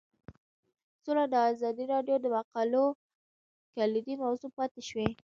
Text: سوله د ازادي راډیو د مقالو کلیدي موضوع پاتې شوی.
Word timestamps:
سوله 1.03 1.23
د 1.33 1.35
ازادي 1.51 1.85
راډیو 1.93 2.15
د 2.21 2.25
مقالو 2.35 2.85
کلیدي 3.75 4.15
موضوع 4.23 4.49
پاتې 4.57 4.81
شوی. 4.89 5.09